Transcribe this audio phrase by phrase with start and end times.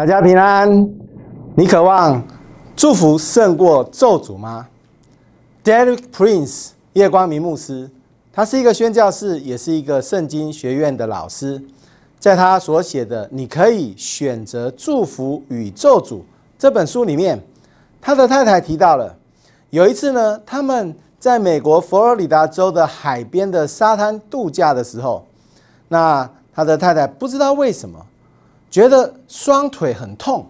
[0.00, 0.88] 大家平安。
[1.54, 2.26] 你渴望
[2.74, 4.66] 祝福胜过咒诅吗
[5.62, 7.90] ？Derek Prince 叶光明牧师，
[8.32, 11.62] 他是一个宣教士，也是一个圣经学院的老师。
[12.18, 16.14] 在他所写的《你可以选择祝福与咒诅》
[16.58, 17.38] 这本书里面，
[18.00, 19.14] 他的太太提到了
[19.68, 25.26] 有一次呢，他们在美国佛罗里达州的海边的沙滩度假的时候，
[25.88, 28.06] 那他的太太不知道为什么。
[28.70, 30.46] 觉得双腿很痛，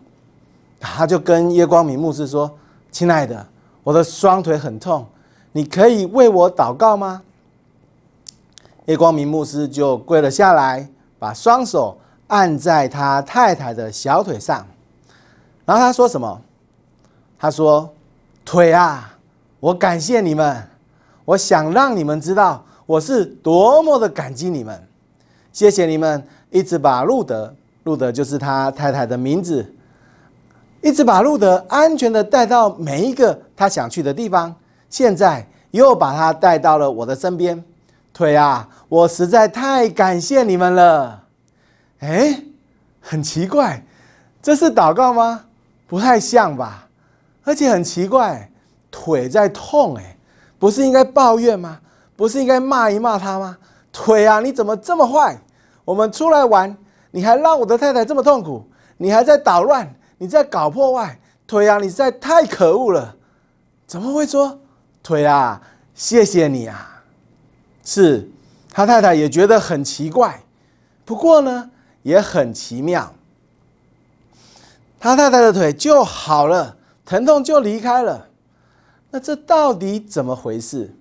[0.78, 2.51] 他就跟叶光明牧师说
[2.92, 3.47] ：“亲爱的，
[3.83, 5.06] 我的双腿很痛，
[5.52, 7.23] 你可以为我祷告吗？”
[8.84, 10.87] 叶光明牧师就跪了下来，
[11.19, 14.66] 把双手按在他太太的小腿上，
[15.64, 16.42] 然后他说什么？
[17.39, 17.91] 他说
[18.45, 19.16] ：“腿啊，
[19.61, 20.69] 我感谢你们，
[21.25, 24.87] 我想让你们知道我是多么的感激你们，
[25.53, 29.75] 谢谢你们一直把路德。”路德就是他太太的名字，
[30.83, 34.55] 一直把路德安全的带到每一个他想去的地方。
[34.89, 37.62] 现在又把他带到了我的身边，
[38.12, 41.25] 腿啊，我实在太感谢你们了。
[42.00, 42.42] 哎，
[43.00, 43.84] 很奇怪，
[44.42, 45.44] 这是祷告吗？
[45.87, 46.89] 不太像吧。
[47.44, 48.50] 而且很奇怪，
[48.91, 50.17] 腿在痛，哎，
[50.59, 51.81] 不是应该抱怨吗？
[52.17, 53.56] 不是应该骂一骂他吗？
[53.92, 55.41] 腿啊，你怎么这么坏？
[55.84, 56.77] 我们出来玩。
[57.11, 58.64] 你还让我的太太这么痛苦，
[58.97, 63.16] 你还在捣乱，你在搞破坏，腿啊，你实在太可恶了！
[63.86, 64.61] 怎么会说
[65.03, 65.61] 腿啊？
[65.94, 67.03] 谢谢你啊！
[67.84, 68.31] 是
[68.70, 70.42] 他太太也觉得很奇怪，
[71.05, 71.70] 不过呢，
[72.03, 73.12] 也很奇妙。
[75.00, 78.28] 他太太的腿就好了，疼痛就离开了。
[79.11, 80.94] 那这到底怎么回事？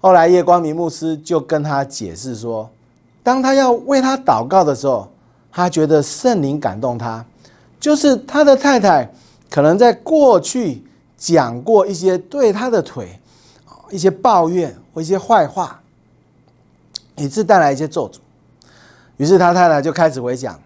[0.00, 2.70] 后来叶光明牧师就跟他解释说。
[3.22, 5.08] 当他要为他祷告的时候，
[5.50, 7.24] 他觉得圣灵感动他，
[7.80, 9.10] 就是他的太太
[9.50, 10.82] 可能在过去
[11.16, 13.20] 讲过一些对他的腿
[13.90, 15.80] 一些抱怨或一些坏话，
[17.16, 18.18] 以致带来一些咒诅。
[19.16, 20.58] 于是他太太就开始回想，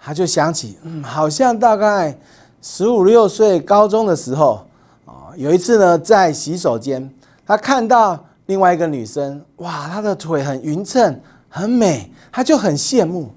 [0.00, 2.18] 他就想起，嗯，好像大概
[2.62, 4.64] 十五六岁高中的时候
[5.04, 7.08] 啊，有一次呢，在洗手间，
[7.46, 11.20] 他看到另外一个女生，哇，她的腿很匀称。
[11.50, 13.30] 很美，他就很羡慕，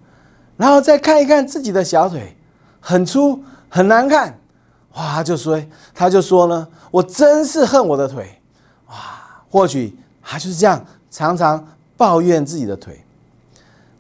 [0.56, 2.38] 然后再看一看自己的小腿，
[2.80, 4.40] 很粗很难看，
[4.94, 5.60] 哇，就说，
[5.96, 8.40] 他就说呢，我真是恨我的腿，
[8.88, 8.96] 哇，
[9.50, 13.04] 或许他就是这样，常常抱怨自己的腿。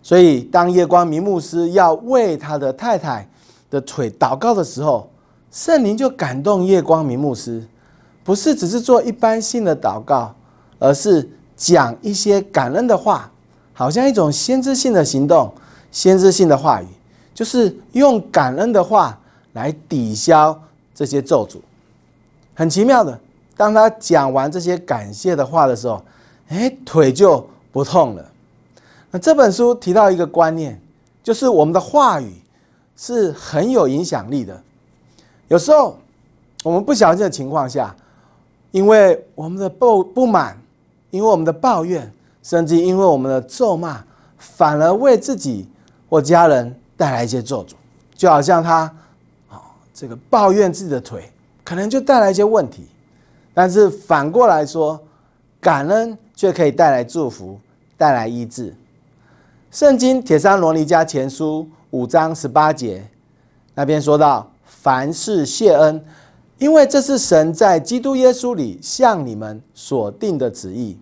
[0.04, 3.28] 所以，当夜光明牧师要为他的太太
[3.72, 5.10] 的腿祷告的时候，
[5.50, 7.66] 圣灵就感动夜光明牧师，
[8.24, 10.36] 不是只是做一般性的祷告，
[10.78, 13.32] 而是讲一些感恩的话。
[13.74, 15.52] 好像一种先知性的行动，
[15.92, 16.86] 先知性的话语，
[17.34, 19.20] 就是用感恩的话
[19.54, 20.58] 来抵消
[20.94, 21.58] 这些咒诅。
[22.54, 23.20] 很奇妙的，
[23.58, 26.04] 当他讲完这些感谢的话的时候，
[26.50, 28.24] 哎，腿就不痛了。
[29.10, 30.80] 那这本书提到一个观念，
[31.24, 32.32] 就是我们的话语
[32.96, 34.62] 是很有影响力的。
[35.48, 35.98] 有时候
[36.64, 37.96] 我们不小心的情况下，
[38.70, 40.56] 因为我们的不不满，
[41.10, 42.12] 因为我们的抱怨。
[42.44, 44.04] 甚至因为我们的咒骂，
[44.38, 45.68] 反而为自己
[46.10, 47.72] 或家人带来一些咒诅，
[48.16, 48.82] 就好像他，
[49.50, 49.62] 啊，
[49.94, 51.32] 这个抱怨自己的腿，
[51.64, 52.86] 可能就带来一些问题。
[53.54, 55.00] 但是反过来说，
[55.62, 57.58] 感恩却可以带来祝福，
[57.98, 58.76] 带来医治。
[59.72, 63.08] 圣经铁山罗尼迦前书五章十八节
[63.74, 66.04] 那边说到：凡事谢恩，
[66.58, 70.98] 因为这是神在基督耶稣里向你们所定的旨意。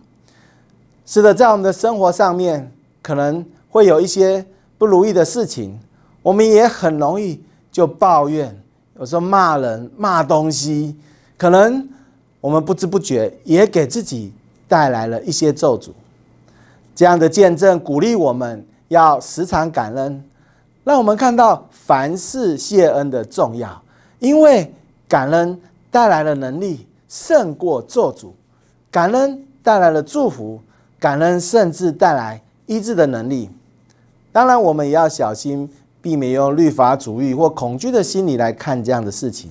[1.04, 4.44] 是的，在我们的生活上面，可能会有一些
[4.78, 5.78] 不如意的事情，
[6.22, 7.42] 我们也很容易
[7.72, 8.56] 就抱怨，
[8.98, 10.96] 有时候骂人、骂东西，
[11.36, 11.86] 可能
[12.40, 14.32] 我们不知不觉也给自己
[14.68, 15.90] 带来了一些咒诅。
[16.94, 20.22] 这样的见证鼓励我们要时常感恩，
[20.84, 23.82] 让我们看到凡事谢恩的重要，
[24.20, 24.72] 因为
[25.08, 25.60] 感恩
[25.90, 28.28] 带来了能力，胜过咒诅，
[28.90, 30.60] 感恩带来了祝福。
[31.02, 33.50] 感恩甚至带来医治的能力。
[34.30, 35.68] 当然，我们也要小心，
[36.00, 39.50] 避免用律法主义或恐惧的心理来看这样的事情。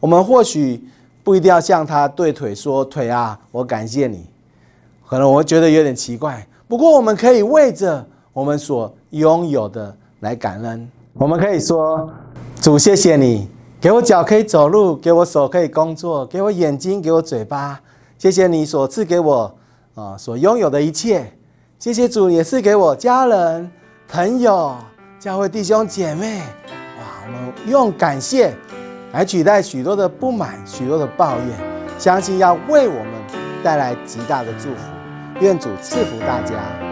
[0.00, 0.82] 我们或许
[1.22, 4.24] 不一定要向他对腿说：“腿啊，我感谢你。”
[5.06, 6.46] 可能我觉得有点奇怪。
[6.66, 8.02] 不过，我们可以为着
[8.32, 10.88] 我们所拥有的来感恩。
[11.12, 12.10] 我们可以说
[12.58, 13.46] ：“主，谢谢你
[13.78, 17.78] 给我脚可以走路，给我手可以工作，给我眼睛，给我嘴巴。
[18.16, 19.54] 谢谢你所赐给我。”
[19.96, 21.32] 啊，所拥有的一切，
[21.78, 23.70] 谢谢主，也是给我家人、
[24.06, 24.76] 朋友、
[25.18, 26.40] 教会弟兄姐妹。
[26.98, 28.54] 哇，我们用感谢
[29.12, 33.12] 来取代许多的不满、许多的抱怨，相信要为我们
[33.64, 34.82] 带来极大的祝福。
[35.40, 36.85] 愿主赐福大家。